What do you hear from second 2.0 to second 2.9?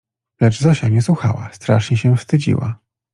wstydziła.